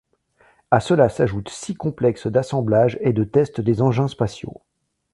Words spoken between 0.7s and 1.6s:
À cela s'ajoutent